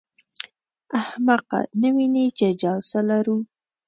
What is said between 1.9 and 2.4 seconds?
وینې